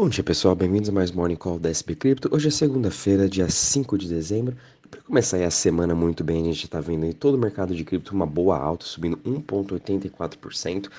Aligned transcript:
Bom 0.00 0.08
dia 0.08 0.24
pessoal, 0.24 0.54
bem-vindos 0.54 0.88
a 0.88 0.92
mais 0.92 1.12
Morning 1.12 1.36
Call 1.36 1.58
da 1.58 1.68
SB 1.68 1.94
Crypto. 1.94 2.34
Hoje 2.34 2.48
é 2.48 2.50
segunda-feira, 2.50 3.28
dia 3.28 3.50
5 3.50 3.98
de 3.98 4.08
dezembro. 4.08 4.56
Para 4.90 5.02
começar 5.02 5.40
a 5.44 5.50
semana 5.52 5.94
muito 5.94 6.24
bem, 6.24 6.42
a 6.42 6.44
gente 6.46 6.64
está 6.64 6.80
vendo 6.80 7.04
aí 7.04 7.14
todo 7.14 7.36
o 7.36 7.38
mercado 7.38 7.76
de 7.76 7.84
cripto 7.84 8.12
uma 8.12 8.26
boa 8.26 8.58
alta, 8.58 8.84
subindo 8.84 9.16
1,84%. 9.18 10.90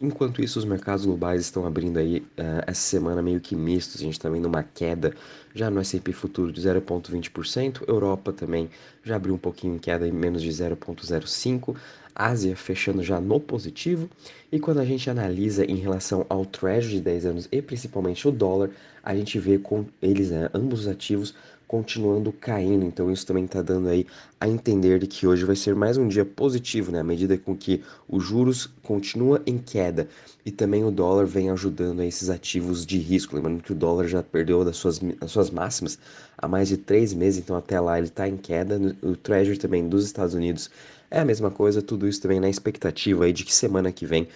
Enquanto 0.00 0.42
isso, 0.42 0.58
os 0.58 0.66
mercados 0.66 1.06
globais 1.06 1.40
estão 1.40 1.66
abrindo 1.66 1.98
aí 1.98 2.18
uh, 2.18 2.62
essa 2.66 2.82
semana 2.82 3.22
meio 3.22 3.40
que 3.40 3.56
mistos. 3.56 4.02
A 4.02 4.04
gente 4.04 4.12
está 4.12 4.28
vendo 4.28 4.44
uma 4.44 4.62
queda 4.62 5.14
já 5.54 5.70
no 5.70 5.80
S&P 5.80 6.12
futuro 6.12 6.52
de 6.52 6.60
0,20%. 6.60 7.88
Europa 7.88 8.34
também 8.34 8.68
já 9.02 9.16
abriu 9.16 9.34
um 9.34 9.38
pouquinho 9.38 9.76
em 9.76 9.78
queda 9.78 10.06
em 10.06 10.12
menos 10.12 10.42
de 10.42 10.50
0,05%. 10.50 11.74
Ásia 12.14 12.56
fechando 12.56 13.02
já 13.02 13.20
no 13.20 13.38
positivo. 13.38 14.10
E 14.50 14.58
quando 14.58 14.80
a 14.80 14.84
gente 14.84 15.08
analisa 15.08 15.64
em 15.64 15.76
relação 15.76 16.26
ao 16.28 16.44
Treasury 16.44 16.96
de 16.96 17.00
10 17.00 17.26
anos 17.26 17.48
e 17.50 17.62
principalmente 17.62 18.26
o 18.26 18.32
dólar, 18.32 18.70
a 19.04 19.14
gente 19.14 19.38
vê 19.38 19.56
com 19.56 19.86
eles, 20.02 20.30
né, 20.30 20.50
ambos 20.52 20.80
os 20.80 20.88
ativos, 20.88 21.34
continuando 21.68 22.32
caindo. 22.32 22.86
Então 22.86 23.12
isso 23.12 23.26
também 23.26 23.44
está 23.44 23.60
dando 23.60 23.88
aí 23.88 24.06
a 24.40 24.48
entender 24.48 24.98
de 24.98 25.06
que 25.06 25.26
hoje 25.26 25.44
vai 25.44 25.54
ser 25.54 25.74
mais 25.74 25.98
um 25.98 26.08
dia 26.08 26.24
positivo, 26.24 26.90
né? 26.90 27.00
À 27.00 27.04
medida 27.04 27.36
com 27.36 27.54
que 27.54 27.84
os 28.08 28.24
juros 28.24 28.70
continua 28.82 29.42
em 29.46 29.58
queda 29.58 30.08
e 30.46 30.50
também 30.50 30.82
o 30.82 30.90
dólar 30.90 31.26
vem 31.26 31.50
ajudando 31.50 32.02
esses 32.02 32.30
ativos 32.30 32.86
de 32.86 32.98
risco. 32.98 33.36
Lembrando 33.36 33.62
que 33.62 33.72
o 33.72 33.76
dólar 33.76 34.08
já 34.08 34.22
perdeu 34.22 34.64
das 34.64 34.78
suas, 34.78 34.98
das 34.98 35.30
suas 35.30 35.50
máximas 35.50 35.98
há 36.38 36.48
mais 36.48 36.68
de 36.68 36.78
três 36.78 37.12
meses, 37.12 37.40
então 37.40 37.54
até 37.54 37.78
lá 37.78 37.98
ele 37.98 38.08
está 38.08 38.26
em 38.26 38.36
queda. 38.36 38.80
O 39.02 39.14
Treasury 39.14 39.58
também 39.58 39.86
dos 39.86 40.04
Estados 40.04 40.34
Unidos 40.34 40.70
é 41.10 41.20
a 41.20 41.24
mesma 41.24 41.50
coisa, 41.50 41.82
tudo 41.82 42.08
isso 42.08 42.20
também 42.22 42.40
na 42.40 42.48
expectativa 42.48 43.24
aí 43.24 43.32
de 43.32 43.44
que 43.44 43.54
semana 43.54 43.92
que 43.92 44.06
vem 44.06 44.28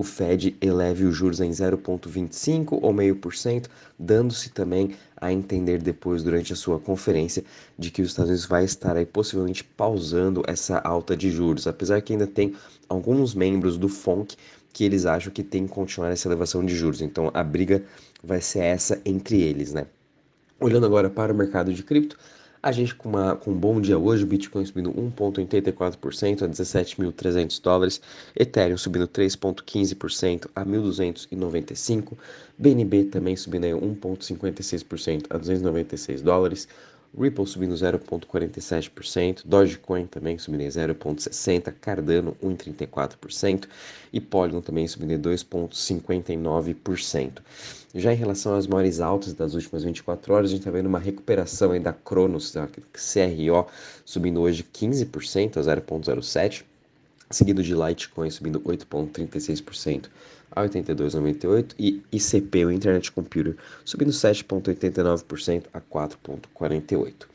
o 0.00 0.04
Fed 0.04 0.56
eleve 0.60 1.04
os 1.04 1.16
juros 1.16 1.40
em 1.40 1.50
0,25 1.50 2.78
ou 2.80 2.92
meio 2.92 3.16
por 3.16 3.34
cento, 3.34 3.68
dando-se 3.98 4.48
também 4.50 4.94
a 5.16 5.32
entender 5.32 5.82
depois 5.82 6.22
durante 6.22 6.52
a 6.52 6.56
sua 6.56 6.78
conferência 6.78 7.42
de 7.76 7.90
que 7.90 8.00
os 8.00 8.10
Estados 8.10 8.30
Unidos 8.30 8.46
vai 8.46 8.64
estar 8.64 8.96
aí 8.96 9.04
possivelmente 9.04 9.64
pausando 9.64 10.44
essa 10.46 10.78
alta 10.78 11.16
de 11.16 11.32
juros, 11.32 11.66
apesar 11.66 12.00
que 12.00 12.12
ainda 12.12 12.28
tem 12.28 12.54
alguns 12.88 13.34
membros 13.34 13.76
do 13.76 13.88
FONC 13.88 14.36
que 14.72 14.84
eles 14.84 15.04
acham 15.04 15.32
que 15.32 15.42
tem 15.42 15.66
que 15.66 15.74
continuar 15.74 16.12
essa 16.12 16.28
elevação 16.28 16.64
de 16.64 16.76
juros. 16.76 17.02
Então 17.02 17.32
a 17.34 17.42
briga 17.42 17.82
vai 18.22 18.40
ser 18.40 18.60
essa 18.60 19.00
entre 19.04 19.42
eles, 19.42 19.72
né? 19.72 19.88
Olhando 20.60 20.86
agora 20.86 21.10
para 21.10 21.32
o 21.32 21.36
mercado 21.36 21.74
de 21.74 21.82
cripto, 21.82 22.16
a 22.62 22.72
gente 22.72 22.94
com, 22.94 23.08
uma, 23.08 23.36
com 23.36 23.52
um 23.52 23.58
bom 23.58 23.80
dia 23.80 23.98
hoje, 23.98 24.24
o 24.24 24.26
Bitcoin 24.26 24.64
subindo 24.64 24.92
1,84% 24.92 26.42
a 26.42 26.48
17.300 26.48 27.62
dólares, 27.62 28.00
Ethereum 28.34 28.76
subindo 28.76 29.06
3,15% 29.06 30.48
a 30.54 30.64
1.295, 30.64 32.12
BNB 32.58 33.04
também 33.04 33.36
subindo 33.36 33.66
1,56% 33.66 35.26
a 35.30 35.38
296 35.38 36.22
dólares, 36.22 36.68
Ripple 37.16 37.46
subindo 37.46 37.74
0,47%, 37.74 39.42
Dogecoin 39.44 40.06
também 40.06 40.36
subindo 40.38 40.64
0,60%, 40.64 41.72
Cardano 41.80 42.36
1,34% 42.42 43.68
e 44.12 44.20
Polygon 44.20 44.60
também 44.60 44.88
subindo 44.88 45.28
2,59%. 45.28 47.42
Já 47.94 48.12
em 48.12 48.16
relação 48.16 48.54
às 48.54 48.66
maiores 48.66 49.00
altas 49.00 49.32
das 49.32 49.54
últimas 49.54 49.82
24 49.82 50.34
horas, 50.34 50.50
a 50.50 50.52
gente 50.52 50.60
está 50.60 50.70
vendo 50.70 50.86
uma 50.86 50.98
recuperação 50.98 51.72
aí 51.72 51.80
da 51.80 51.92
Cronos, 51.92 52.52
da 52.52 52.66
CRO, 52.66 53.66
subindo 54.04 54.40
hoje 54.40 54.62
15% 54.62 55.56
a 55.56 55.60
0,07%, 55.60 56.64
seguido 57.30 57.62
de 57.62 57.74
Litecoin 57.74 58.30
subindo 58.30 58.60
8,36% 58.60 60.06
a 60.50 60.62
82,98% 60.62 61.74
e 61.78 62.02
ICP, 62.10 62.64
o 62.64 62.72
Internet 62.72 63.12
Computer, 63.12 63.56
subindo 63.84 64.10
7,89% 64.10 65.64
a 65.72 65.80
4,48%. 65.80 67.26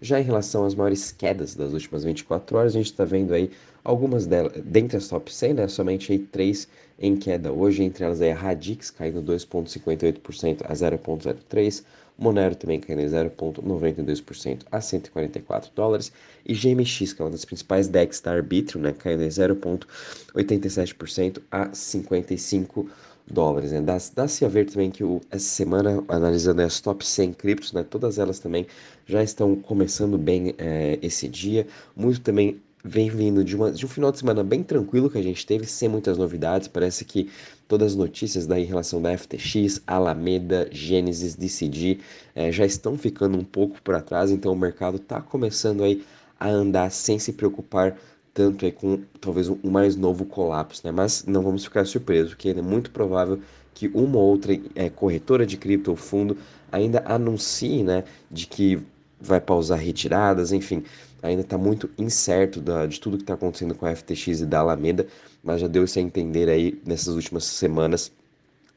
Já 0.00 0.20
em 0.20 0.22
relação 0.22 0.64
às 0.64 0.74
maiores 0.74 1.10
quedas 1.10 1.54
das 1.54 1.72
últimas 1.72 2.04
24 2.04 2.56
horas, 2.56 2.72
a 2.72 2.78
gente 2.78 2.86
está 2.86 3.04
vendo 3.04 3.34
aí 3.34 3.50
algumas 3.82 4.26
delas, 4.26 4.52
dentre 4.64 4.96
as 4.96 5.08
top 5.08 5.32
100, 5.32 5.54
né, 5.54 5.68
somente 5.68 6.12
aí 6.12 6.18
três 6.18 6.68
em 6.98 7.16
queda 7.16 7.52
hoje, 7.52 7.82
entre 7.82 8.04
elas 8.04 8.20
aí 8.20 8.30
a 8.30 8.36
Radix 8.36 8.90
caindo 8.90 9.22
2,58% 9.22 10.62
a 10.64 10.72
0,03%, 10.72 11.84
Monero 12.18 12.56
também 12.56 12.80
caindo 12.80 13.02
0,92% 13.02 14.62
a 14.72 14.80
144 14.80 15.70
dólares 15.74 16.10
e 16.44 16.52
GMX, 16.52 17.12
que 17.12 17.22
é 17.22 17.24
uma 17.24 17.30
das 17.30 17.44
principais 17.44 17.86
DEX 17.86 18.20
da 18.20 18.32
Arbitrum, 18.32 18.80
né, 18.80 18.92
caindo 18.92 19.22
0,87% 19.22 21.40
a 21.50 21.72
55 21.72 22.90
dólares. 23.30 23.70
Né? 23.70 23.80
Dá-se 23.80 24.12
dá 24.14 24.24
a 24.24 24.48
ver 24.48 24.66
também 24.66 24.90
que 24.90 25.04
o, 25.04 25.20
essa 25.30 25.48
semana, 25.48 26.02
analisando 26.08 26.60
as 26.62 26.80
top 26.80 27.06
100 27.06 27.34
criptos, 27.34 27.72
né, 27.72 27.86
todas 27.88 28.18
elas 28.18 28.40
também 28.40 28.66
já 29.06 29.22
estão 29.22 29.54
começando 29.54 30.18
bem 30.18 30.56
é, 30.58 30.98
esse 31.00 31.28
dia, 31.28 31.68
muito 31.94 32.20
também 32.20 32.60
vem 32.88 33.10
vindo 33.10 33.44
de, 33.44 33.54
uma, 33.54 33.70
de 33.70 33.84
um 33.84 33.88
final 33.88 34.10
de 34.10 34.18
semana 34.18 34.42
bem 34.42 34.62
tranquilo 34.62 35.10
que 35.10 35.18
a 35.18 35.22
gente 35.22 35.46
teve, 35.46 35.66
sem 35.66 35.88
muitas 35.88 36.16
novidades. 36.16 36.66
Parece 36.66 37.04
que 37.04 37.30
todas 37.68 37.92
as 37.92 37.96
notícias 37.96 38.46
da, 38.46 38.58
em 38.58 38.64
relação 38.64 39.00
da 39.00 39.16
FTX, 39.16 39.82
Alameda, 39.86 40.68
Genesis, 40.72 41.34
DCG 41.34 42.00
é, 42.34 42.50
já 42.50 42.64
estão 42.64 42.96
ficando 42.96 43.36
um 43.38 43.44
pouco 43.44 43.80
para 43.82 44.00
trás, 44.00 44.30
então 44.30 44.52
o 44.52 44.56
mercado 44.56 44.96
está 44.96 45.20
começando 45.20 45.84
aí 45.84 46.02
a 46.40 46.48
andar 46.48 46.90
sem 46.90 47.18
se 47.18 47.32
preocupar 47.32 47.96
tanto 48.32 48.64
aí 48.64 48.72
com 48.72 49.00
talvez 49.20 49.48
um 49.48 49.58
mais 49.64 49.96
novo 49.96 50.24
colapso, 50.24 50.80
né? 50.84 50.92
Mas 50.92 51.24
não 51.26 51.42
vamos 51.42 51.64
ficar 51.64 51.84
surpresos, 51.84 52.30
porque 52.30 52.50
é 52.50 52.62
muito 52.62 52.90
provável 52.90 53.40
que 53.74 53.88
uma 53.94 54.16
ou 54.18 54.30
outra 54.30 54.58
é, 54.74 54.88
corretora 54.88 55.44
de 55.44 55.56
cripto 55.56 55.90
ou 55.90 55.96
fundo 55.96 56.36
ainda 56.70 57.02
anuncie, 57.06 57.82
né, 57.82 58.04
de 58.30 58.46
que 58.46 58.80
vai 59.20 59.40
pausar 59.40 59.78
retiradas, 59.78 60.52
enfim, 60.52 60.82
ainda 61.22 61.42
está 61.42 61.58
muito 61.58 61.90
incerto 61.98 62.60
da, 62.60 62.86
de 62.86 63.00
tudo 63.00 63.16
que 63.16 63.22
está 63.22 63.34
acontecendo 63.34 63.74
com 63.74 63.86
a 63.86 63.94
FTX 63.94 64.40
e 64.40 64.46
da 64.46 64.60
Alameda, 64.60 65.06
mas 65.42 65.60
já 65.60 65.68
deu-se 65.68 65.98
a 65.98 66.02
entender 66.02 66.48
aí 66.48 66.80
nessas 66.84 67.14
últimas 67.14 67.44
semanas 67.44 68.12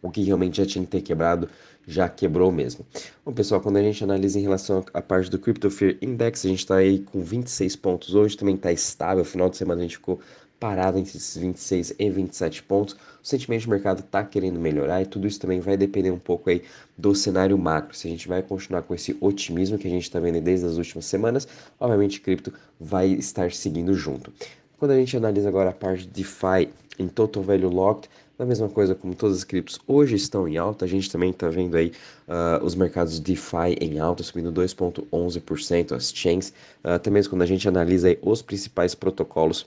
o 0.01 0.09
que 0.09 0.23
realmente 0.23 0.57
já 0.57 0.65
tinha 0.65 0.83
que 0.83 0.91
ter 0.91 1.01
quebrado, 1.01 1.47
já 1.87 2.09
quebrou 2.09 2.51
mesmo. 2.51 2.85
Bom, 3.23 3.31
pessoal, 3.31 3.61
quando 3.61 3.77
a 3.77 3.83
gente 3.83 4.03
analisa 4.03 4.39
em 4.39 4.41
relação 4.41 4.83
à 4.93 5.01
parte 5.01 5.29
do 5.29 5.37
Crypto 5.37 5.69
Fear 5.69 5.97
Index, 6.01 6.45
a 6.45 6.49
gente 6.49 6.59
está 6.59 6.77
aí 6.77 6.99
com 6.99 7.21
26 7.21 7.75
pontos 7.75 8.15
hoje, 8.15 8.37
também 8.37 8.55
está 8.55 8.71
estável, 8.71 9.23
final 9.23 9.49
de 9.49 9.57
semana 9.57 9.81
a 9.81 9.83
gente 9.83 9.97
ficou 9.97 10.19
parado 10.61 10.99
entre 10.99 11.17
esses 11.17 11.35
26 11.35 11.95
e 11.97 12.09
27 12.11 12.61
pontos. 12.61 12.93
O 12.93 13.27
sentimento 13.27 13.61
de 13.61 13.69
mercado 13.71 14.01
está 14.01 14.23
querendo 14.23 14.59
melhorar 14.59 15.01
e 15.01 15.07
tudo 15.07 15.27
isso 15.27 15.39
também 15.39 15.59
vai 15.59 15.75
depender 15.75 16.11
um 16.11 16.19
pouco 16.19 16.51
aí 16.51 16.61
do 16.95 17.15
cenário 17.15 17.57
macro. 17.57 17.95
Se 17.97 18.07
a 18.07 18.11
gente 18.11 18.27
vai 18.27 18.43
continuar 18.43 18.83
com 18.83 18.93
esse 18.93 19.17
otimismo 19.19 19.79
que 19.79 19.87
a 19.87 19.89
gente 19.89 20.03
está 20.03 20.19
vendo 20.19 20.39
desde 20.39 20.67
as 20.67 20.77
últimas 20.77 21.05
semanas, 21.05 21.47
obviamente 21.79 22.21
cripto 22.21 22.53
vai 22.79 23.07
estar 23.07 23.51
seguindo 23.51 23.95
junto. 23.95 24.31
Quando 24.77 24.91
a 24.91 24.95
gente 24.95 25.17
analisa 25.17 25.49
agora 25.49 25.71
a 25.71 25.73
parte 25.73 26.05
de 26.05 26.09
DeFi 26.09 26.69
em 26.99 27.07
Total 27.07 27.41
Value 27.41 27.73
Locked, 27.73 28.07
a 28.37 28.45
mesma 28.45 28.69
coisa 28.69 28.93
como 28.93 29.15
todas 29.15 29.37
as 29.37 29.43
criptos 29.43 29.79
hoje 29.87 30.15
estão 30.15 30.47
em 30.47 30.57
alta, 30.57 30.85
a 30.85 30.87
gente 30.87 31.09
também 31.11 31.31
está 31.31 31.49
vendo 31.49 31.75
aí 31.75 31.91
uh, 32.27 32.63
os 32.63 32.75
mercados 32.75 33.19
DeFi 33.19 33.77
em 33.79 33.97
alta, 33.99 34.21
subindo 34.21 34.51
2,11% 34.51 35.91
as 35.93 36.13
chains, 36.13 36.49
uh, 36.83 36.89
até 36.89 37.09
mesmo 37.09 37.31
quando 37.31 37.41
a 37.41 37.47
gente 37.47 37.67
analisa 37.67 38.15
os 38.21 38.43
principais 38.43 38.93
protocolos 38.93 39.65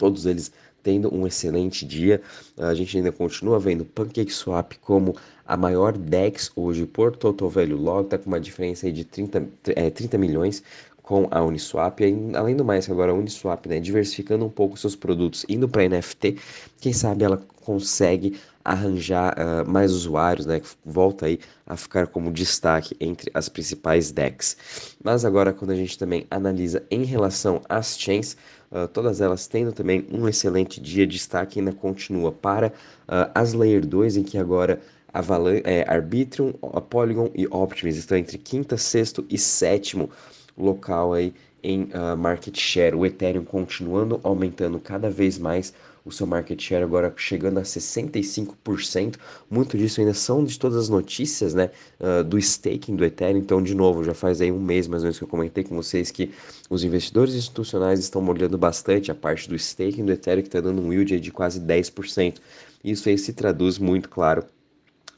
todos 0.00 0.24
eles 0.24 0.50
tendo 0.82 1.14
um 1.14 1.26
excelente 1.26 1.84
dia. 1.84 2.22
A 2.56 2.72
gente 2.72 2.96
ainda 2.96 3.12
continua 3.12 3.58
vendo 3.60 3.84
PancakeSwap 3.84 4.78
como 4.80 5.14
a 5.46 5.54
maior 5.56 5.96
DEX 5.96 6.50
hoje 6.56 6.86
por 6.86 7.14
Total 7.14 7.50
Value 7.50 7.76
Log, 7.76 8.04
está 8.04 8.16
com 8.16 8.28
uma 8.28 8.40
diferença 8.40 8.86
aí 8.86 8.92
de 8.92 9.04
30, 9.04 9.46
é, 9.76 9.90
30 9.90 10.16
milhões 10.16 10.62
com 11.02 11.28
a 11.30 11.42
Uniswap. 11.42 12.00
E, 12.00 12.14
além 12.34 12.56
do 12.56 12.64
mais, 12.64 12.88
agora 12.88 13.12
a 13.12 13.14
Uniswap, 13.14 13.66
né, 13.66 13.78
diversificando 13.78 14.46
um 14.46 14.48
pouco 14.48 14.78
seus 14.78 14.96
produtos, 14.96 15.44
indo 15.48 15.68
para 15.68 15.86
NFT, 15.86 16.36
quem 16.80 16.92
sabe 16.92 17.24
ela 17.24 17.42
consegue 17.62 18.38
arranjar 18.64 19.34
uh, 19.34 19.68
mais 19.68 19.92
usuários, 19.92 20.46
né, 20.46 20.62
volta 20.84 21.26
aí 21.26 21.40
a 21.66 21.76
ficar 21.76 22.06
como 22.06 22.32
destaque 22.32 22.96
entre 23.00 23.30
as 23.34 23.48
principais 23.48 24.12
DEX. 24.12 24.56
Mas 25.02 25.24
agora, 25.24 25.52
quando 25.52 25.72
a 25.72 25.76
gente 25.76 25.98
também 25.98 26.26
analisa 26.30 26.84
em 26.90 27.02
relação 27.02 27.60
às 27.68 27.98
chains, 27.98 28.36
uh, 28.70 28.88
todas 28.88 29.20
elas 29.20 29.46
tendo 29.46 29.72
também 29.72 30.06
um 30.10 30.28
excelente 30.28 30.80
dia, 30.80 31.06
destaque 31.06 31.58
ainda 31.58 31.72
continua 31.72 32.32
para 32.32 32.68
uh, 32.68 33.30
as 33.34 33.52
Layer 33.52 33.84
2, 33.86 34.18
em 34.18 34.22
que 34.22 34.38
agora 34.38 34.80
Avalan 35.12 35.60
é, 35.64 35.84
Arbitrum, 35.88 36.52
Polygon 36.88 37.30
e 37.34 37.46
Optimus 37.48 37.96
estão 37.96 38.16
entre 38.16 38.38
quinta, 38.38 38.76
sexto 38.76 39.26
e 39.28 39.36
sétimo 39.36 40.08
local 40.56 41.12
aí 41.12 41.34
em 41.62 41.84
uh, 41.84 42.16
market 42.16 42.58
share. 42.58 42.94
O 42.94 43.04
Ethereum 43.04 43.44
continuando 43.44 44.20
aumentando 44.22 44.78
cada 44.78 45.10
vez 45.10 45.38
mais 45.38 45.72
o 46.04 46.10
seu 46.10 46.26
market 46.26 46.60
share 46.60 46.82
agora 46.82 47.12
chegando 47.16 47.58
a 47.58 47.62
65%. 47.62 49.16
Muito 49.50 49.76
disso 49.76 50.00
ainda 50.00 50.14
são 50.14 50.44
de 50.44 50.58
todas 50.58 50.76
as 50.78 50.88
notícias, 50.88 51.54
né, 51.54 51.70
uh, 52.00 52.24
do 52.24 52.38
staking 52.38 52.96
do 52.96 53.04
Ethereum. 53.04 53.38
Então, 53.38 53.62
de 53.62 53.74
novo, 53.74 54.02
já 54.02 54.14
faz 54.14 54.40
aí 54.40 54.50
um 54.50 54.60
mês 54.60 54.86
mais 54.86 55.02
ou 55.02 55.06
menos 55.06 55.18
que 55.18 55.24
eu 55.24 55.28
comentei 55.28 55.64
com 55.64 55.76
vocês 55.76 56.10
que 56.10 56.32
os 56.68 56.84
investidores 56.84 57.34
institucionais 57.34 58.00
estão 58.00 58.22
molhando 58.22 58.56
bastante 58.56 59.10
a 59.10 59.14
parte 59.14 59.48
do 59.48 59.54
staking 59.54 60.04
do 60.04 60.12
Ethereum 60.12 60.42
que 60.42 60.48
está 60.48 60.60
dando 60.60 60.80
um 60.80 60.92
yield 60.92 61.20
de 61.20 61.30
quase 61.30 61.60
10%. 61.60 62.38
Isso 62.82 63.08
aí 63.08 63.18
se 63.18 63.32
traduz 63.32 63.78
muito 63.78 64.08
claro 64.08 64.44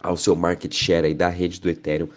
ao 0.03 0.17
seu 0.17 0.35
market 0.35 0.75
share 0.75 1.07
aí 1.07 1.15
da 1.15 1.29
rede 1.29 1.61
do 1.61 1.71
Ethereum, 1.71 2.09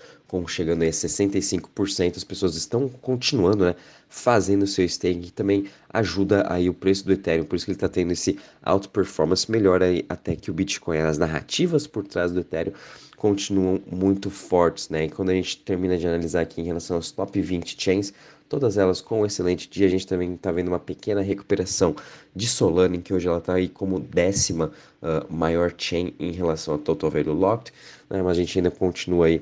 com 0.42 0.48
chegando 0.48 0.84
a 0.84 0.86
65%, 0.86 2.18
as 2.18 2.24
pessoas 2.24 2.56
estão 2.56 2.90
continuando, 2.90 3.66
né, 3.66 3.76
fazendo 4.10 4.68
seu 4.68 4.84
staking, 4.84 5.22
que 5.22 5.32
também 5.32 5.66
ajuda 5.90 6.46
aí 6.52 6.70
o 6.70 6.74
preço 6.74 7.06
do 7.06 7.14
Ethereum, 7.14 7.46
por 7.46 7.56
isso 7.56 7.66
que 7.66 7.72
ele 7.72 7.78
está 7.78 7.88
tendo 7.88 8.12
esse 8.12 8.38
alto 8.62 8.90
performance 8.90 9.50
melhor 9.50 9.82
aí 9.82 10.06
até 10.10 10.36
que 10.36 10.52
o 10.52 10.54
Bitcoin, 10.54 10.98
as 10.98 11.18
narrativas 11.18 11.88
por 11.88 12.06
trás 12.06 12.32
do 12.32 12.42
Ethereum 12.42 12.74
continuam 13.16 13.82
muito 13.90 14.30
fortes, 14.30 14.90
né? 14.90 15.06
E 15.06 15.10
quando 15.10 15.30
a 15.30 15.34
gente 15.34 15.58
termina 15.60 15.98
de 15.98 16.06
analisar 16.06 16.42
aqui 16.42 16.60
em 16.62 16.66
relação 16.66 16.98
aos 16.98 17.12
top 17.12 17.42
20 17.42 17.82
chains, 17.82 18.14
todas 18.50 18.78
elas 18.78 19.02
com 19.02 19.22
um 19.22 19.26
excelente 19.26 19.70
dia. 19.70 19.88
A 19.88 19.90
gente 19.90 20.06
também 20.06 20.34
está 20.34 20.52
vendo 20.52 20.68
uma 20.68 20.80
pequena 20.80 21.22
recuperação 21.22 21.96
de 22.36 22.48
Solana, 22.48 22.96
em 22.96 23.02
que 23.02 23.14
hoje 23.14 23.28
ela 23.28 23.40
está 23.40 23.54
aí 23.54 23.68
como 23.68 24.00
décima 24.00 24.72
uh, 25.02 25.34
maior 25.34 25.74
chain 25.78 26.14
em 26.20 26.32
relação 26.32 26.76
a 26.76 26.78
Total 26.78 27.10
Value 27.10 27.34
Locked, 27.34 27.74
né? 28.10 28.22
mas 28.22 28.38
a 28.38 28.42
gente 28.42 28.60
ainda 28.60 28.70
continua 28.70 29.28
aí 29.28 29.42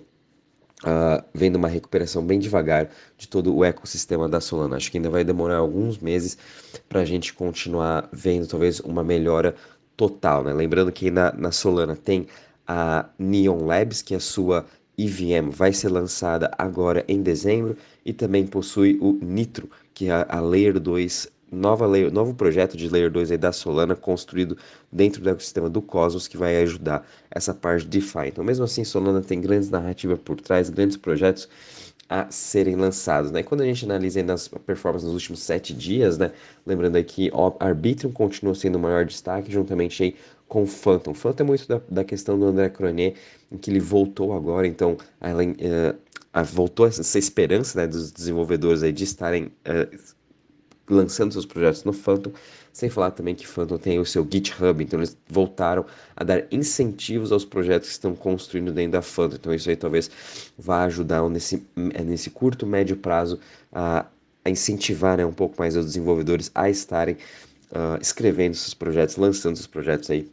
Uh, 0.84 1.24
vendo 1.34 1.56
uma 1.56 1.70
recuperação 1.70 2.22
bem 2.26 2.38
devagar 2.38 2.90
de 3.18 3.26
todo 3.26 3.56
o 3.56 3.64
ecossistema 3.64 4.28
da 4.28 4.42
Solana. 4.42 4.76
Acho 4.76 4.92
que 4.92 4.98
ainda 4.98 5.10
vai 5.10 5.24
demorar 5.24 5.58
alguns 5.58 5.98
meses 5.98 6.38
para 6.90 7.00
a 7.00 7.06
gente 7.06 7.34
continuar 7.34 8.10
vendo 8.12 8.48
talvez 8.48 8.82
uma 8.82 9.02
melhora 9.02 9.56
total. 9.96 10.44
Né? 10.44 10.52
Lembrando 10.52 10.92
que 10.92 11.10
na, 11.10 11.32
na 11.32 11.52
Solana 11.52 11.96
tem 11.96 12.28
a 12.68 13.06
Neon 13.18 13.66
Labs, 13.66 14.02
que 14.02 14.14
é 14.14 14.18
a 14.18 14.20
sua 14.20 14.66
EVM, 14.98 15.50
vai 15.50 15.74
ser 15.74 15.90
lançada 15.90 16.52
agora 16.58 17.04
em 17.08 17.22
dezembro, 17.22 17.76
e 18.06 18.14
também 18.14 18.46
possui 18.46 18.98
o 19.02 19.14
Nitro, 19.22 19.70
que 19.94 20.10
é 20.10 20.26
a 20.28 20.40
Layer 20.40 20.80
2 20.80 21.32
nova 21.54 21.86
layer, 21.86 22.12
novo 22.12 22.34
projeto 22.34 22.76
de 22.76 22.90
Layer 22.90 23.12
2 23.12 23.32
aí 23.32 23.38
da 23.38 23.52
Solana 23.52 23.96
construído 23.96 24.58
dentro 24.92 25.22
do 25.22 25.30
ecossistema 25.30 25.70
do 25.70 25.82
Cosmos 25.82 26.28
que 26.28 26.38
vai 26.38 26.62
ajudar 26.64 27.08
essa 27.30 27.54
parte 27.54 27.84
de 27.86 28.00
DeFi. 28.00 28.28
Então, 28.28 28.44
mesmo 28.44 28.66
assim, 28.66 28.84
Solana 28.84 29.22
tem 29.22 29.40
grandes 29.40 29.70
narrativas 29.70 30.20
por 30.20 30.40
trás, 30.42 30.70
grandes 30.70 30.98
projetos 30.98 31.48
a 32.10 32.30
serem 32.30 32.76
lançados, 32.76 33.32
né? 33.32 33.42
quando 33.42 33.62
a 33.62 33.66
gente 33.66 33.86
analisa 33.86 34.22
as 34.32 34.48
performances 34.48 35.06
nos 35.06 35.14
últimos 35.16 35.40
sete 35.42 35.74
dias, 35.74 36.18
né? 36.18 36.32
Lembrando 36.66 36.98
aí 36.98 37.04
que 37.04 37.32
o 37.34 37.56
Arbitrum 37.60 38.12
continua 38.12 38.54
sendo 38.54 38.76
o 38.76 38.80
maior 38.80 39.06
destaque, 39.06 39.52
juntamente 39.52 40.04
aí 40.04 40.16
com 40.48 40.64
o 40.64 40.68
Phantom. 40.68 41.14
Phantom 41.14 41.44
é 41.44 41.48
muito 41.48 41.68
da, 41.68 41.82
da 41.90 42.04
questão 42.04 42.38
do 42.38 42.46
André 42.46 42.70
Cronier, 42.70 43.16
em 43.52 43.58
que 43.58 43.72
ele 43.72 43.80
voltou 43.80 44.34
agora, 44.34 44.68
então 44.68 44.92
uh, 44.94 46.44
voltou 46.46 46.86
essa 46.86 47.18
esperança 47.18 47.80
né, 47.82 47.88
dos 47.88 48.12
desenvolvedores 48.12 48.84
aí 48.84 48.92
de 48.92 49.04
estarem 49.04 49.46
uh, 49.46 49.98
lançando 50.94 51.32
seus 51.32 51.46
projetos 51.46 51.84
no 51.84 51.94
Phantom, 51.94 52.32
sem 52.72 52.90
falar 52.90 53.12
também 53.12 53.36
que 53.36 53.48
Phantom 53.48 53.78
tem 53.78 54.00
o 54.00 54.06
seu 54.06 54.28
GitHub, 54.30 54.84
então 54.84 55.00
eles 55.00 55.18
voltaram 55.28 55.86
a 56.16 56.24
dar 56.24 56.46
incentivos 56.52 57.32
aos 57.32 57.46
projetos 57.46 57.90
que 57.90 57.94
estão 57.94 58.16
construindo 58.16 58.72
dentro 58.72 58.94
da 58.94 59.02
Phantom, 59.02 59.36
então 59.36 59.54
isso 59.54 59.70
aí 59.70 59.76
talvez 59.76 60.10
vá 60.58 60.84
ajudar 60.86 61.28
nesse, 61.30 61.66
nesse 61.76 62.30
curto, 62.30 62.66
médio 62.66 62.96
prazo 62.96 63.40
a, 63.72 64.06
a 64.46 64.50
incentivar 64.50 65.18
né, 65.18 65.26
um 65.26 65.34
pouco 65.34 65.56
mais 65.60 65.76
os 65.76 65.86
desenvolvedores 65.86 66.52
a 66.56 66.70
estarem 66.70 67.18
uh, 67.72 68.00
escrevendo 68.02 68.56
seus 68.56 68.74
projetos, 68.74 69.18
lançando 69.18 69.56
seus 69.56 69.68
projetos 69.68 70.10
aí 70.10 70.30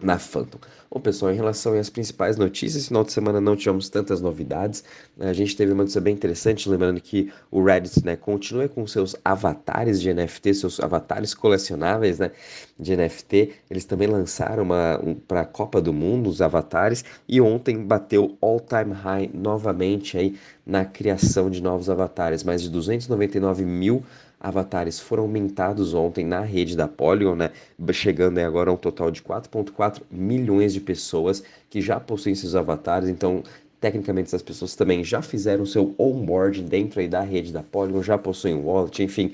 na 0.00 0.18
Phantom. 0.18 0.58
Bom, 0.90 1.00
pessoal, 1.00 1.32
em 1.32 1.36
relação 1.36 1.78
às 1.78 1.90
principais 1.90 2.36
notícias, 2.36 2.82
esse 2.82 2.88
final 2.88 3.02
de 3.02 3.12
semana 3.12 3.40
não 3.40 3.56
tivemos 3.56 3.88
tantas 3.88 4.20
novidades. 4.20 4.84
A 5.18 5.32
gente 5.32 5.56
teve 5.56 5.72
uma 5.72 5.82
notícia 5.82 6.00
bem 6.00 6.14
interessante, 6.14 6.68
lembrando 6.68 7.00
que 7.00 7.32
o 7.50 7.62
Reddit 7.62 8.04
né, 8.04 8.14
continua 8.14 8.68
com 8.68 8.86
seus 8.86 9.16
avatares 9.24 10.00
de 10.00 10.12
NFT, 10.12 10.54
seus 10.54 10.80
avatares 10.80 11.34
colecionáveis 11.34 12.18
né, 12.18 12.30
de 12.78 12.96
NFT. 12.96 13.52
Eles 13.70 13.84
também 13.84 14.06
lançaram 14.06 14.64
um, 15.04 15.14
para 15.14 15.40
a 15.40 15.46
Copa 15.46 15.80
do 15.80 15.92
Mundo 15.92 16.30
os 16.30 16.40
avatares 16.40 17.04
e 17.28 17.40
ontem 17.40 17.82
bateu 17.84 18.36
all-time 18.40 18.92
high 18.92 19.30
novamente 19.34 20.16
aí 20.16 20.38
na 20.64 20.84
criação 20.84 21.50
de 21.50 21.62
novos 21.62 21.90
avatares. 21.90 22.44
Mais 22.44 22.62
de 22.62 22.70
299 22.70 23.64
mil 23.64 24.04
avatares 24.44 25.00
foram 25.00 25.22
aumentados 25.22 25.94
ontem 25.94 26.22
na 26.22 26.40
rede 26.40 26.76
da 26.76 26.86
Polygon, 26.86 27.34
né? 27.34 27.50
Chegando 27.92 28.38
agora 28.38 28.68
a 28.68 28.74
um 28.74 28.76
total 28.76 29.10
de 29.10 29.22
4,4 29.22 30.02
milhões 30.10 30.74
de 30.74 30.82
pessoas 30.82 31.42
que 31.70 31.80
já 31.80 31.98
possuem 31.98 32.34
seus 32.34 32.54
avatares. 32.54 33.08
Então, 33.08 33.42
tecnicamente, 33.80 34.26
essas 34.26 34.42
pessoas 34.42 34.76
também 34.76 35.02
já 35.02 35.22
fizeram 35.22 35.64
seu 35.64 35.94
onboarding 35.98 36.66
dentro 36.66 37.00
aí 37.00 37.08
da 37.08 37.22
rede 37.22 37.54
da 37.54 37.62
Polygon, 37.62 38.02
já 38.02 38.18
possuem 38.18 38.54
wallet, 38.54 39.02
enfim. 39.02 39.32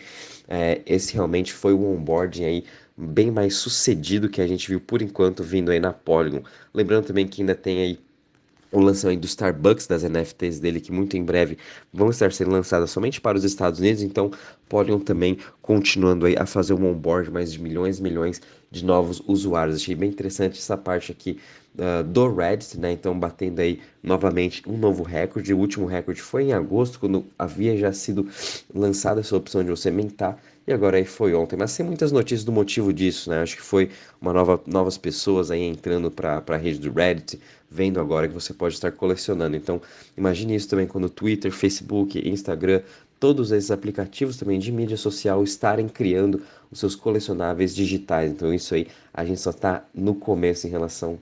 É, 0.49 0.81
esse 0.87 1.15
realmente 1.15 1.53
foi 1.53 1.73
o 1.73 1.85
onboarding 1.93 2.45
aí 2.45 2.65
bem 2.97 3.33
mais 3.33 3.57
sucedido 3.57 4.29
que 4.29 4.41
a 4.41 4.47
gente 4.47 4.69
viu 4.69 4.81
por 4.81 5.03
enquanto 5.03 5.43
vindo 5.43 5.73
aí 5.73 5.81
na 5.81 5.93
Polygon. 5.93 6.45
Lembrando 6.73 7.07
também 7.07 7.27
que 7.27 7.43
ainda 7.43 7.57
tem 7.57 7.81
aí 7.83 7.99
o 8.73 8.81
lançamento 8.81 9.21
do 9.21 9.27
Starbucks 9.27 9.87
das 9.87 10.03
NFTs 10.03 10.61
dele, 10.61 10.81
que 10.81 10.93
muito 10.93 11.17
em 11.17 11.25
breve 11.25 11.59
vão 11.93 12.11
estar 12.11 12.33
sendo 12.33 12.51
lançadas 12.51 12.91
somente 12.91 13.21
para 13.21 13.37
os 13.37 13.45
Estados 13.45 13.81
Unidos, 13.81 14.03
então 14.03 14.31
podem 14.69 14.99
também 15.01 15.39
continuando 15.61 16.27
aí 16.27 16.37
a 16.39 16.47
fazer 16.47 16.75
um 16.75 16.87
onboard 16.87 17.31
mais 17.31 17.53
de 17.53 17.61
milhões 17.61 17.99
e 17.99 18.03
milhões 18.03 18.41
de 18.71 18.85
novos 18.85 19.23
usuários. 19.27 19.77
Achei 19.77 19.95
bem 19.95 20.11
interessante 20.11 20.59
essa 20.59 20.77
parte 20.77 21.11
aqui 21.11 21.39
uh, 21.77 22.05
do 22.05 22.33
Reddit, 22.33 22.79
né? 22.79 22.93
Então 22.93 23.19
batendo 23.19 23.61
aí 23.61 23.81
novamente 24.03 24.63
um 24.69 24.77
novo 24.77 25.03
recorde. 25.03 25.53
O 25.53 25.59
último 25.59 25.87
recorde 25.87 26.23
foi 26.23 26.45
em 26.45 26.53
agosto, 26.53 27.01
quando 27.01 27.27
havia 27.39 27.77
já 27.77 27.93
sido 27.93 28.29
lançada 28.75 29.21
essa 29.21 29.37
opção 29.37 29.63
de 29.65 29.71
você 29.71 29.91
mentar 29.91 30.41
e 30.71 30.73
agora 30.73 30.99
aí 30.99 31.05
foi 31.05 31.35
ontem, 31.35 31.57
mas 31.57 31.73
sem 31.73 31.85
muitas 31.85 32.13
notícias 32.13 32.45
do 32.45 32.53
motivo 32.53 32.93
disso, 32.93 33.29
né? 33.29 33.43
Acho 33.43 33.57
que 33.57 33.63
foi 33.63 33.91
uma 34.21 34.33
nova, 34.33 34.61
novas 34.67 34.97
pessoas 34.97 35.51
aí 35.51 35.63
entrando 35.63 36.13
para 36.13 36.45
a 36.47 36.57
rede 36.57 36.79
do 36.79 36.93
Reddit, 36.93 37.41
vendo 37.69 37.99
agora 37.99 38.29
que 38.29 38.35
você 38.35 38.55
pode 38.55 38.75
estar 38.75 38.93
colecionando. 38.93 39.57
Então, 39.57 39.83
imagine 40.17 40.55
isso 40.55 40.69
também 40.69 40.87
quando 40.87 41.11
Twitter, 41.11 41.51
Facebook, 41.51 42.17
Instagram, 42.29 42.83
todos 43.19 43.51
esses 43.51 43.73
aplicativos 43.73 44.37
também 44.37 44.61
de 44.61 44.71
mídia 44.71 44.97
social 44.97 45.43
estarem 45.43 45.89
criando 45.89 46.41
os 46.71 46.79
seus 46.79 46.95
colecionáveis 46.95 47.75
digitais. 47.75 48.31
Então, 48.31 48.53
isso 48.53 48.75
aí 48.75 48.87
a 49.13 49.25
gente 49.25 49.41
só 49.41 49.51
está 49.51 49.85
no 49.95 50.15
começo 50.15 50.67
em 50.67 50.71
relação 50.71 51.19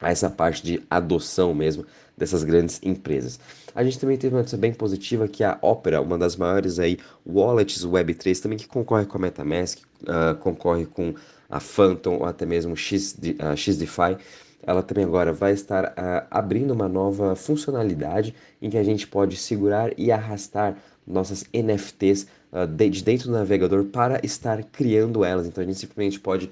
a 0.00 0.10
essa 0.10 0.28
parte 0.28 0.62
de 0.64 0.82
adoção 0.90 1.54
mesmo 1.54 1.86
dessas 2.16 2.42
grandes 2.44 2.80
empresas. 2.82 3.38
A 3.74 3.82
gente 3.82 3.98
também 3.98 4.16
teve 4.18 4.34
uma 4.34 4.40
notícia 4.40 4.58
bem 4.58 4.72
positiva 4.72 5.26
que 5.28 5.42
a 5.42 5.58
Opera, 5.62 6.00
uma 6.00 6.18
das 6.18 6.36
maiores 6.36 6.78
aí 6.78 6.98
wallets 7.26 7.86
Web3, 7.86 8.40
também 8.40 8.58
que 8.58 8.66
concorre 8.66 9.06
com 9.06 9.16
a 9.16 9.20
MetaMask, 9.20 9.78
uh, 10.02 10.36
concorre 10.38 10.86
com 10.86 11.14
a 11.48 11.60
Phantom 11.60 12.18
ou 12.18 12.24
até 12.24 12.44
mesmo 12.44 12.76
X, 12.76 13.14
uh, 13.14 13.56
XDeFi, 13.56 14.18
ela 14.62 14.82
também 14.82 15.04
agora 15.04 15.32
vai 15.32 15.52
estar 15.52 15.86
uh, 15.86 16.26
abrindo 16.30 16.72
uma 16.72 16.88
nova 16.88 17.34
funcionalidade 17.34 18.34
em 18.60 18.70
que 18.70 18.78
a 18.78 18.84
gente 18.84 19.06
pode 19.06 19.36
segurar 19.36 19.92
e 19.98 20.12
arrastar 20.12 20.76
nossas 21.06 21.44
NFTs 21.52 22.26
de, 22.66 22.88
de, 22.90 23.02
dentro 23.02 23.28
do 23.28 23.32
navegador 23.32 23.84
para 23.84 24.20
estar 24.22 24.62
criando 24.64 25.24
elas. 25.24 25.46
Então 25.46 25.62
a 25.62 25.66
gente 25.66 25.78
simplesmente 25.78 26.20
pode 26.20 26.50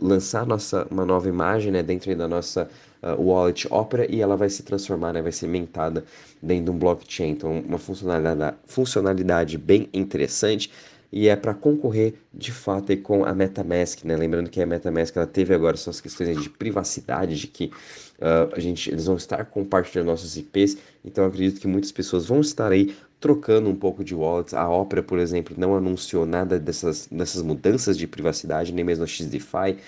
lançar 0.00 0.46
nossa, 0.46 0.86
uma 0.90 1.04
nova 1.04 1.28
imagem 1.28 1.70
né, 1.70 1.82
dentro 1.82 2.14
da 2.16 2.26
nossa 2.26 2.68
uh, 3.02 3.20
wallet 3.20 3.66
Opera 3.70 4.10
e 4.10 4.22
ela 4.22 4.36
vai 4.36 4.48
se 4.48 4.62
transformar, 4.62 5.12
né, 5.12 5.20
vai 5.20 5.32
ser 5.32 5.46
mentada 5.46 6.04
dentro 6.42 6.64
de 6.64 6.70
um 6.70 6.78
blockchain. 6.78 7.30
Então 7.30 7.60
uma 7.60 7.78
funcionalidade, 7.78 8.56
funcionalidade 8.66 9.58
bem 9.58 9.88
interessante 9.92 10.70
e 11.12 11.28
é 11.28 11.36
para 11.36 11.54
concorrer 11.54 12.14
de 12.32 12.52
fato 12.52 12.96
com 12.98 13.24
a 13.24 13.34
MetaMask, 13.34 14.04
né? 14.04 14.16
Lembrando 14.16 14.50
que 14.50 14.60
a 14.60 14.66
MetaMask 14.66 15.16
ela 15.16 15.26
teve 15.26 15.54
agora 15.54 15.76
suas 15.76 16.00
questões 16.00 16.40
de 16.40 16.50
privacidade, 16.50 17.36
de 17.36 17.46
que 17.46 17.66
uh, 18.18 18.54
a 18.54 18.60
gente, 18.60 18.90
eles 18.90 19.06
vão 19.06 19.16
estar 19.16 19.44
compartilhando 19.44 20.06
nossos 20.06 20.36
IPs, 20.36 20.76
então 21.04 21.24
acredito 21.24 21.60
que 21.60 21.66
muitas 21.66 21.92
pessoas 21.92 22.26
vão 22.26 22.40
estar 22.40 22.72
aí 22.72 22.94
trocando 23.20 23.70
um 23.70 23.74
pouco 23.74 24.04
de 24.04 24.14
wallets. 24.14 24.52
A 24.52 24.68
Opera, 24.68 25.02
por 25.02 25.18
exemplo, 25.18 25.54
não 25.56 25.74
anunciou 25.74 26.26
nada 26.26 26.58
dessas, 26.58 27.08
dessas 27.10 27.42
mudanças 27.42 27.96
de 27.96 28.06
privacidade, 28.06 28.72
nem 28.72 28.84
mesmo 28.84 29.04
a 29.04 29.06
XDeFi, 29.06 29.78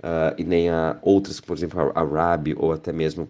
uh, 0.00 0.34
e 0.36 0.44
nem 0.44 0.68
a 0.70 0.98
outras, 1.02 1.40
por 1.40 1.56
exemplo, 1.56 1.92
a 1.94 2.02
RAB 2.02 2.54
ou 2.56 2.72
até 2.72 2.92
mesmo 2.92 3.28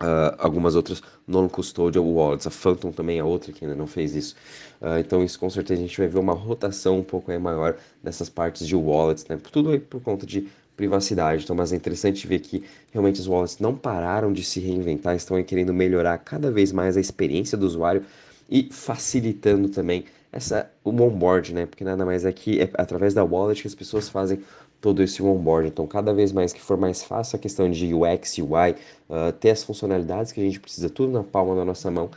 Uh, 0.00 0.34
algumas 0.38 0.74
outras 0.74 1.02
non-custodial 1.28 2.04
wallets. 2.04 2.46
A 2.46 2.50
Phantom 2.50 2.90
também 2.90 3.18
é 3.18 3.24
outra 3.24 3.52
que 3.52 3.64
ainda 3.64 3.76
não 3.76 3.86
fez 3.86 4.14
isso. 4.14 4.34
Uh, 4.80 4.98
então, 4.98 5.22
isso 5.22 5.38
com 5.38 5.50
certeza 5.50 5.78
a 5.80 5.86
gente 5.86 5.98
vai 5.98 6.08
ver 6.08 6.18
uma 6.18 6.32
rotação 6.32 6.98
um 6.98 7.02
pouco 7.02 7.30
maior 7.38 7.76
dessas 8.02 8.30
partes 8.30 8.66
de 8.66 8.74
wallets, 8.74 9.26
né? 9.28 9.38
Tudo 9.52 9.70
aí 9.70 9.78
por 9.78 10.00
conta 10.00 10.24
de 10.24 10.48
privacidade. 10.74 11.44
Então, 11.44 11.54
mas 11.54 11.72
é 11.72 11.76
interessante 11.76 12.26
ver 12.26 12.40
que 12.40 12.64
realmente 12.90 13.20
os 13.20 13.26
wallets 13.26 13.58
não 13.58 13.76
pararam 13.76 14.32
de 14.32 14.42
se 14.42 14.58
reinventar, 14.58 15.14
estão 15.14 15.36
aí 15.36 15.44
querendo 15.44 15.74
melhorar 15.74 16.16
cada 16.16 16.50
vez 16.50 16.72
mais 16.72 16.96
a 16.96 17.00
experiência 17.00 17.58
do 17.58 17.66
usuário 17.66 18.02
e 18.48 18.68
facilitando 18.72 19.68
também 19.68 20.06
essa 20.32 20.70
o 20.82 20.90
onboard, 20.90 21.52
né? 21.52 21.66
Porque 21.66 21.84
nada 21.84 22.06
mais 22.06 22.24
é 22.24 22.32
que 22.32 22.60
é 22.60 22.70
através 22.74 23.12
da 23.12 23.22
wallet 23.22 23.60
que 23.60 23.68
as 23.68 23.74
pessoas 23.74 24.08
fazem 24.08 24.40
todo 24.80 25.02
esse 25.02 25.22
onboard. 25.22 25.68
Então, 25.68 25.86
cada 25.86 26.12
vez 26.12 26.32
mais 26.32 26.52
que 26.52 26.60
for 26.60 26.76
mais 26.76 27.02
fácil 27.02 27.36
a 27.36 27.38
questão 27.38 27.70
de 27.70 27.92
UX, 27.94 28.38
UI, 28.38 28.74
uh, 29.08 29.32
ter 29.38 29.50
as 29.50 29.62
funcionalidades 29.62 30.32
que 30.32 30.40
a 30.40 30.44
gente 30.44 30.58
precisa 30.58 30.88
tudo 30.88 31.12
na 31.12 31.22
palma 31.22 31.54
da 31.54 31.64
nossa 31.64 31.90
mão, 31.90 32.10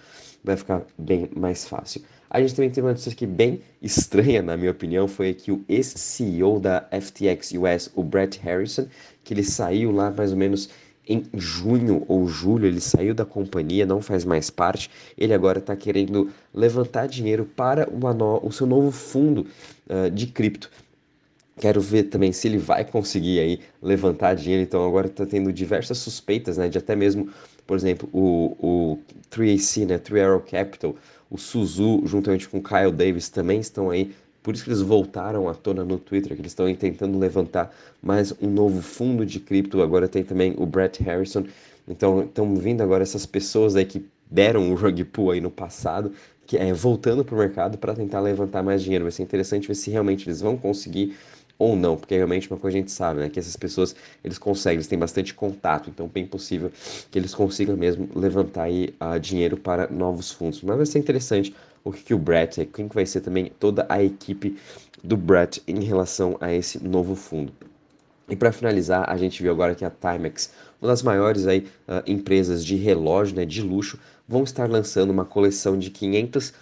vai 0.44 0.56
ficar 0.56 0.84
bem 0.98 1.30
mais 1.36 1.66
fácil. 1.66 2.02
A 2.30 2.42
gente 2.42 2.56
também 2.56 2.70
teve 2.72 2.82
uma 2.82 2.92
notícia 2.92 3.12
aqui 3.12 3.28
bem 3.28 3.62
estranha, 3.82 4.42
na 4.42 4.58
minha 4.58 4.72
opinião, 4.72 5.08
foi 5.08 5.34
que 5.34 5.52
o 5.52 5.64
ex-CEO 5.70 6.60
da 6.60 6.88
FTX 6.92 7.52
US, 7.52 7.92
o 7.94 8.04
Brett 8.04 8.40
Harrison, 8.40 8.88
que 9.24 9.34
ele 9.34 9.44
saiu 9.44 9.92
lá 9.92 10.10
mais 10.10 10.32
ou 10.32 10.38
menos 10.38 10.70
em 11.08 11.26
junho 11.34 12.04
ou 12.08 12.28
julho 12.28 12.66
ele 12.66 12.80
saiu 12.80 13.14
da 13.14 13.26
companhia, 13.26 13.86
não 13.86 14.02
faz 14.02 14.26
mais 14.26 14.50
parte. 14.50 14.90
Ele 15.18 15.34
agora 15.34 15.60
está 15.60 15.76
querendo 15.76 16.32
levantar 16.54 17.08
dinheiro 17.08 17.46
para 17.46 17.86
no... 17.86 18.40
o 18.44 18.52
seu 18.52 18.66
novo 18.66 18.90
fundo 18.92 19.46
uh, 19.90 20.10
de 20.10 20.28
cripto. 20.28 20.72
Quero 21.60 21.80
ver 21.80 22.04
também 22.04 22.32
se 22.32 22.48
ele 22.48 22.58
vai 22.58 22.84
conseguir 22.84 23.40
aí 23.40 23.60
levantar 23.82 24.36
dinheiro. 24.36 24.64
Então 24.64 24.86
agora 24.86 25.08
está 25.08 25.26
tendo 25.26 25.52
diversas 25.54 25.98
suspeitas, 26.00 26.58
né, 26.58 26.68
de 26.68 26.78
até 26.78 26.96
mesmo, 26.96 27.30
por 27.66 27.78
exemplo, 27.78 28.10
o, 28.12 28.56
o 28.60 29.00
3AC, 29.30 29.86
né, 29.86 29.98
3 29.98 30.24
Arrow 30.26 30.42
Capital, 30.42 30.96
o 31.30 31.38
Suzu, 31.38 32.02
juntamente 32.06 32.50
com 32.50 32.58
o 32.58 32.64
Kyle 32.64 32.92
Davis, 32.92 33.30
também 33.30 33.60
estão 33.60 33.90
aí 33.90 34.14
por 34.44 34.54
isso 34.54 34.66
que 34.66 34.70
eles 34.70 34.82
voltaram 34.82 35.48
à 35.48 35.54
tona 35.56 35.86
no 35.86 35.98
Twitter, 35.98 36.36
que 36.36 36.42
eles 36.42 36.52
estão 36.52 36.72
tentando 36.76 37.18
levantar 37.18 37.74
mais 38.02 38.34
um 38.42 38.50
novo 38.50 38.82
fundo 38.82 39.26
de 39.26 39.40
cripto. 39.40 39.82
Agora 39.82 40.06
tem 40.06 40.22
também 40.22 40.54
o 40.58 40.66
Brett 40.66 41.02
Harrison. 41.02 41.46
Então 41.88 42.24
estão 42.24 42.54
vindo 42.56 42.82
agora 42.82 43.04
essas 43.04 43.26
pessoas 43.26 43.74
aí 43.74 43.86
que 43.86 44.06
deram 44.30 44.70
o 44.70 44.76
rug 44.76 45.02
pull 45.06 45.32
aí 45.32 45.40
no 45.40 45.50
passado, 45.50 46.12
que 46.46 46.58
é 46.58 46.74
voltando 46.74 47.24
para 47.24 47.36
o 47.36 47.38
mercado 47.38 47.78
para 47.78 47.96
tentar 47.96 48.20
levantar 48.20 48.62
mais 48.62 48.84
dinheiro. 48.84 49.06
Vai 49.06 49.14
ser 49.14 49.24
interessante 49.24 49.66
ver 49.66 49.76
se 49.76 49.90
realmente 49.90 50.28
eles 50.28 50.42
vão 50.42 50.58
conseguir 50.58 51.16
ou 51.64 51.76
não, 51.76 51.96
porque 51.96 52.16
realmente 52.16 52.50
uma 52.52 52.60
coisa 52.60 52.78
a 52.78 52.80
gente 52.80 52.92
sabe, 52.92 53.22
né, 53.22 53.30
que 53.30 53.40
essas 53.40 53.56
pessoas, 53.56 53.96
eles 54.24 54.38
conseguem, 54.38 54.78
eles 54.78 54.88
têm 54.88 55.00
bastante 55.00 55.34
contato, 55.34 55.90
então 55.90 56.08
bem 56.08 56.26
possível 56.26 56.72
que 57.10 57.18
eles 57.18 57.34
consigam 57.34 57.78
mesmo 57.78 58.10
levantar 58.16 58.64
aí 58.64 58.94
uh, 59.00 59.20
dinheiro 59.20 59.58
para 59.58 59.88
novos 59.88 60.32
fundos. 60.32 60.62
Mas 60.62 60.78
vai 60.78 60.86
ser 60.86 61.00
interessante 61.00 61.56
o 61.84 61.92
que, 61.92 62.04
que 62.04 62.14
o 62.14 62.18
Brett, 62.18 62.66
quem 62.66 62.88
que 62.88 62.96
vai 62.96 63.06
ser 63.06 63.22
também 63.22 63.52
toda 63.60 63.86
a 63.90 64.04
equipe 64.04 64.58
do 65.04 65.18
Brett 65.18 65.62
em 65.68 65.84
relação 65.84 66.38
a 66.40 66.54
esse 66.54 66.84
novo 66.84 67.16
fundo. 67.16 67.52
E 68.30 68.36
para 68.36 68.52
finalizar, 68.52 69.10
a 69.10 69.18
gente 69.18 69.42
viu 69.42 69.52
agora 69.52 69.76
que 69.76 69.84
a 69.84 69.92
Timex, 69.92 70.52
uma 70.82 70.90
das 70.90 71.04
maiores 71.04 71.46
aí, 71.46 71.68
uh, 71.88 72.04
empresas 72.06 72.64
de 72.64 72.76
relógio, 72.76 73.36
né, 73.36 73.46
de 73.46 73.62
luxo, 73.62 74.00
vão 74.28 74.44
estar 74.44 74.70
lançando 74.70 75.12
uma 75.12 75.26
coleção 75.26 75.78
de 75.78 75.90
500 75.90 76.50
uh, 76.50 76.54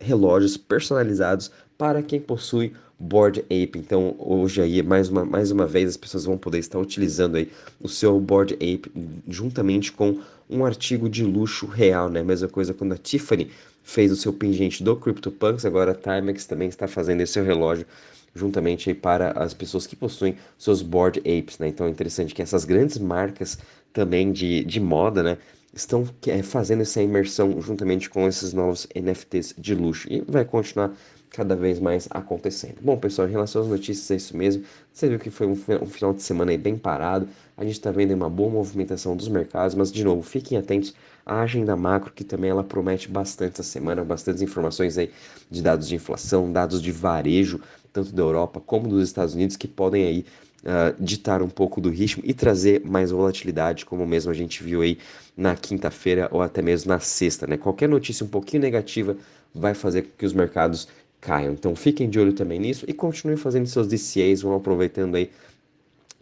relógios 0.00 0.56
personalizados 0.56 1.50
para 1.78 2.02
quem 2.02 2.20
possui 2.20 2.72
Board 2.98 3.40
Ape. 3.40 3.78
Então, 3.78 4.14
hoje 4.18 4.62
aí, 4.62 4.82
mais 4.82 5.08
uma, 5.08 5.24
mais 5.24 5.50
uma 5.50 5.66
vez, 5.66 5.90
as 5.90 5.96
pessoas 5.96 6.24
vão 6.24 6.38
poder 6.38 6.58
estar 6.58 6.78
utilizando 6.78 7.36
aí 7.36 7.50
o 7.80 7.88
seu 7.88 8.18
Board 8.18 8.54
Ape 8.54 8.90
juntamente 9.28 9.92
com 9.92 10.18
um 10.48 10.64
artigo 10.64 11.08
de 11.08 11.22
luxo 11.22 11.66
real, 11.66 12.08
né? 12.08 12.22
Mesma 12.22 12.48
coisa 12.48 12.72
quando 12.72 12.92
a 12.92 12.98
Tiffany 12.98 13.50
fez 13.82 14.10
o 14.10 14.16
seu 14.16 14.32
pingente 14.32 14.82
do 14.82 14.96
CryptoPunks, 14.96 15.64
agora 15.64 15.92
a 15.92 15.94
Timex 15.94 16.46
também 16.46 16.68
está 16.68 16.88
fazendo 16.88 17.20
esse 17.20 17.40
relógio 17.40 17.86
juntamente 18.34 18.90
aí 18.90 18.94
para 18.94 19.30
as 19.32 19.54
pessoas 19.54 19.86
que 19.86 19.96
possuem 19.96 20.36
seus 20.58 20.82
Board 20.82 21.20
Apes, 21.20 21.58
né? 21.58 21.68
Então 21.68 21.86
é 21.86 21.90
interessante 21.90 22.34
que 22.34 22.42
essas 22.42 22.64
grandes 22.64 22.98
marcas 22.98 23.58
também 23.92 24.32
de, 24.32 24.64
de 24.64 24.80
moda, 24.80 25.22
né? 25.22 25.38
Estão 25.72 26.08
é, 26.26 26.42
fazendo 26.42 26.82
essa 26.82 27.02
imersão 27.02 27.60
juntamente 27.60 28.08
com 28.08 28.26
esses 28.26 28.52
novos 28.52 28.86
NFTs 28.94 29.54
de 29.58 29.74
luxo 29.74 30.06
e 30.10 30.22
vai 30.26 30.44
continuar 30.44 30.92
cada 31.36 31.54
vez 31.54 31.78
mais 31.78 32.08
acontecendo. 32.10 32.76
Bom, 32.80 32.96
pessoal, 32.96 33.28
em 33.28 33.30
relação 33.30 33.60
às 33.60 33.68
notícias, 33.68 34.10
é 34.10 34.16
isso 34.16 34.34
mesmo. 34.34 34.64
Você 34.90 35.06
viu 35.06 35.18
que 35.18 35.28
foi 35.28 35.46
um, 35.46 35.54
final 35.54 36.14
de 36.14 36.22
semana 36.22 36.50
aí 36.50 36.56
bem 36.56 36.78
parado. 36.78 37.28
A 37.56 37.62
gente 37.62 37.74
está 37.74 37.90
vendo 37.90 38.14
uma 38.14 38.30
boa 38.30 38.50
movimentação 38.50 39.14
dos 39.14 39.28
mercados, 39.28 39.74
mas, 39.74 39.92
de 39.92 40.02
novo, 40.02 40.22
fiquem 40.22 40.56
atentos 40.56 40.94
à 41.26 41.42
agenda 41.42 41.76
macro, 41.76 42.10
que 42.10 42.24
também 42.24 42.48
ela 42.48 42.64
promete 42.64 43.10
bastante 43.10 43.52
essa 43.52 43.62
semana, 43.62 44.02
bastantes 44.02 44.40
informações 44.40 44.96
aí 44.96 45.10
de 45.50 45.60
dados 45.60 45.86
de 45.86 45.94
inflação, 45.94 46.50
dados 46.50 46.80
de 46.80 46.90
varejo, 46.90 47.60
tanto 47.92 48.12
da 48.12 48.22
Europa 48.22 48.58
como 48.58 48.88
dos 48.88 49.06
Estados 49.06 49.34
Unidos, 49.34 49.56
que 49.56 49.68
podem 49.68 50.06
aí 50.06 50.24
uh, 50.64 50.94
ditar 50.98 51.42
um 51.42 51.50
pouco 51.50 51.82
do 51.82 51.90
ritmo 51.90 52.22
e 52.26 52.32
trazer 52.32 52.82
mais 52.82 53.10
volatilidade, 53.10 53.84
como 53.84 54.06
mesmo 54.06 54.30
a 54.30 54.34
gente 54.34 54.62
viu 54.62 54.80
aí 54.80 54.98
na 55.36 55.54
quinta-feira 55.54 56.28
ou 56.32 56.40
até 56.40 56.62
mesmo 56.62 56.88
na 56.88 56.98
sexta, 56.98 57.46
né? 57.46 57.58
Qualquer 57.58 57.88
notícia 57.88 58.24
um 58.24 58.28
pouquinho 58.28 58.62
negativa 58.62 59.16
vai 59.54 59.74
fazer 59.74 60.02
com 60.02 60.10
que 60.16 60.26
os 60.26 60.32
mercados 60.32 60.88
caiam. 61.20 61.52
Então 61.52 61.74
fiquem 61.74 62.08
de 62.08 62.18
olho 62.18 62.32
também 62.32 62.58
nisso 62.58 62.84
e 62.88 62.92
continuem 62.92 63.36
fazendo 63.36 63.66
seus 63.66 63.86
DCAs, 63.86 64.42
vão 64.42 64.54
aproveitando 64.54 65.16
aí 65.16 65.30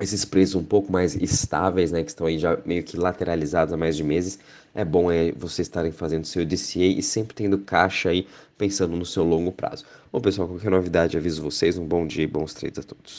esses 0.00 0.24
preços 0.24 0.56
um 0.56 0.64
pouco 0.64 0.90
mais 0.92 1.14
estáveis, 1.14 1.92
né, 1.92 2.02
que 2.02 2.10
estão 2.10 2.26
aí 2.26 2.38
já 2.38 2.58
meio 2.64 2.82
que 2.82 2.96
lateralizados 2.96 3.72
há 3.72 3.76
mais 3.76 3.96
de 3.96 4.02
meses. 4.02 4.38
É 4.74 4.84
bom 4.84 5.10
é, 5.10 5.32
vocês 5.32 5.68
estarem 5.68 5.92
fazendo 5.92 6.26
seu 6.26 6.44
DCA 6.44 6.84
e 6.84 7.02
sempre 7.02 7.34
tendo 7.34 7.58
caixa 7.58 8.10
aí, 8.10 8.26
pensando 8.58 8.96
no 8.96 9.06
seu 9.06 9.22
longo 9.24 9.52
prazo. 9.52 9.84
Bom, 10.12 10.20
pessoal, 10.20 10.48
qualquer 10.48 10.70
novidade 10.70 11.16
aviso 11.16 11.42
vocês. 11.42 11.78
Um 11.78 11.86
bom 11.86 12.06
dia 12.06 12.24
e 12.24 12.26
bons 12.26 12.54
trades 12.54 12.80
a 12.80 12.82
todos. 12.82 13.12